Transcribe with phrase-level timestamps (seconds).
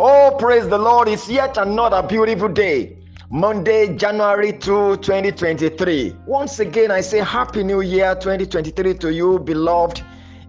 [0.00, 1.08] Oh, praise the Lord.
[1.08, 2.98] It's yet another beautiful day.
[3.30, 6.14] Monday, January 2, 2023.
[6.24, 10.02] Once again, I say Happy New Year 2023 to you, beloved.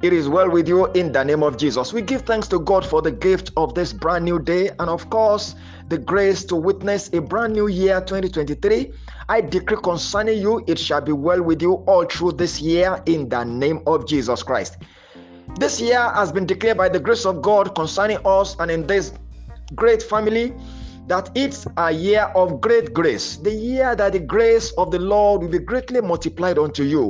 [0.03, 1.91] It is well with you in the name of Jesus.
[1.91, 5.09] We give thanks to God for the gift of this brand new day and, of
[5.09, 5.55] course,
[5.87, 8.93] the grace to witness a brand new year 2023.
[9.29, 13.27] I decree concerning you, it shall be well with you all through this year in
[13.29, 14.77] the name of Jesus Christ.
[15.57, 19.11] This year has been declared by the grace of God concerning us and in this
[19.75, 20.53] great family
[21.07, 25.41] that it's a year of great grace, the year that the grace of the Lord
[25.41, 27.09] will be greatly multiplied unto you.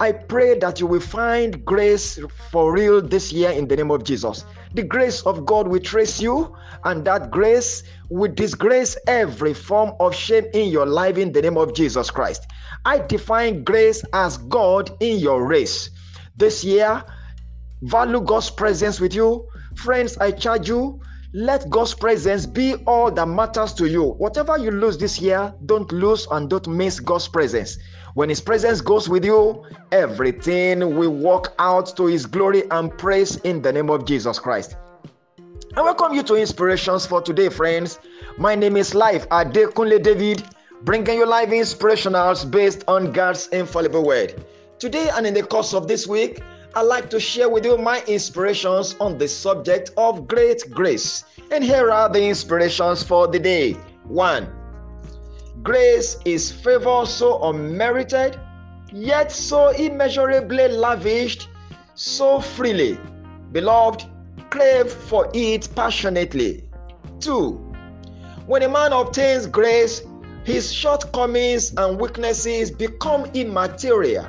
[0.00, 2.18] I pray that you will find grace
[2.50, 4.44] for real this year in the name of Jesus.
[4.74, 10.14] The grace of God will trace you, and that grace will disgrace every form of
[10.14, 12.46] shame in your life in the name of Jesus Christ.
[12.84, 15.90] I define grace as God in your race.
[16.36, 17.04] This year,
[17.82, 19.46] value God's presence with you.
[19.76, 21.00] Friends, I charge you
[21.34, 24.10] let God's presence be all that matters to you.
[24.18, 27.78] Whatever you lose this year, don't lose and don't miss God's presence.
[28.14, 33.36] When His presence goes with you, everything will work out to His glory and praise
[33.36, 34.76] in the name of Jesus Christ.
[35.74, 37.98] I welcome you to Inspirations for today, friends.
[38.36, 40.44] My name is Life Adekunle David,
[40.82, 44.44] bringing you live inspirationals based on God's infallible word.
[44.78, 46.42] Today and in the course of this week,
[46.74, 51.24] I'd like to share with you my inspirations on the subject of great grace.
[51.50, 53.74] And here are the inspirations for the day.
[54.04, 54.48] 1.
[55.62, 58.40] Grace is favor so unmerited,
[58.90, 61.48] yet so immeasurably lavished,
[61.94, 62.98] so freely.
[63.52, 64.06] Beloved,
[64.48, 66.64] crave for it passionately.
[67.20, 67.50] 2.
[68.46, 70.00] When a man obtains grace,
[70.44, 74.26] his shortcomings and weaknesses become immaterial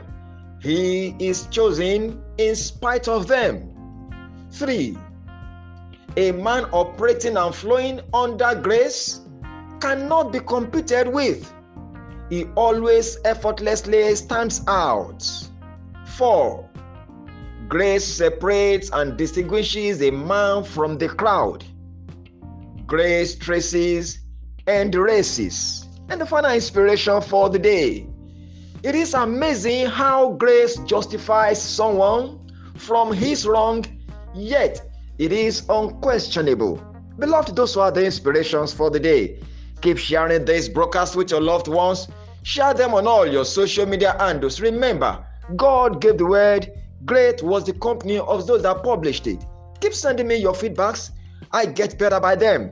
[0.64, 3.70] he is chosen in spite of them.
[4.52, 4.98] 3.
[6.16, 9.22] A man operating and flowing under grace
[9.82, 11.54] cannot be competed with.
[12.30, 15.28] He always effortlessly stands out.
[16.06, 16.70] 4.
[17.68, 21.66] Grace separates and distinguishes a man from the crowd.
[22.88, 24.20] Grace traces
[24.68, 25.90] and races.
[26.08, 28.08] And the final inspiration for the day
[28.84, 32.40] it is amazing how grace justifies someone
[32.76, 33.86] from his wrong,
[34.36, 34.82] yet
[35.18, 36.76] it is unquestionable.
[37.18, 39.40] Beloved, those are the inspirations for the day.
[39.82, 42.10] Keep sharing this broadcast with your loved ones.
[42.44, 44.60] Share them on all your social media handles.
[44.60, 46.70] Remember, God gave the word,
[47.06, 49.46] great was the company of those that published it.
[49.80, 51.12] Keep sending me your feedbacks.
[51.54, 52.72] I get better by them.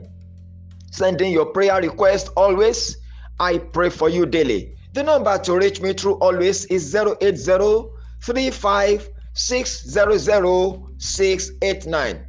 [0.90, 2.98] Sending your prayer request always.
[3.40, 4.76] I pray for you daily.
[4.94, 7.16] The number to reach me through always is 080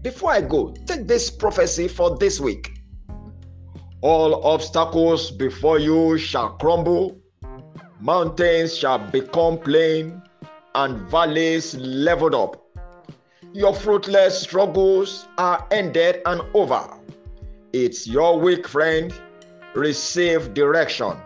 [0.02, 2.72] Before I go, take this prophecy for this week.
[4.00, 7.18] All obstacles before you shall crumble,
[8.00, 10.22] mountains shall become plain,
[10.74, 12.64] and valleys leveled up.
[13.52, 16.88] Your fruitless struggles are ended and over.
[17.74, 19.14] It's your week friend.
[19.76, 21.18] Receive direction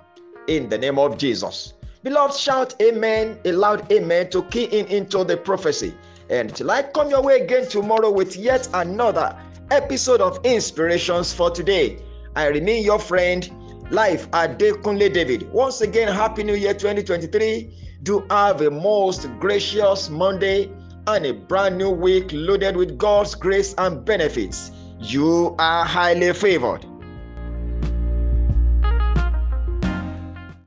[0.48, 1.74] in the name of Jesus.
[2.04, 5.94] Beloved, shout amen, a loud amen to key in into the prophecy.
[6.30, 9.38] And till I come your way again tomorrow with yet another
[9.72, 12.00] episode of Inspirations for Today,
[12.36, 13.50] I remain your friend,
[13.92, 15.52] Life Adekunle David.
[15.52, 17.74] Once again, Happy New Year 2023.
[18.04, 20.72] Do have a most gracious Monday
[21.08, 24.72] and a brand new week loaded with God's grace and benefits.
[25.00, 26.86] You are highly favored.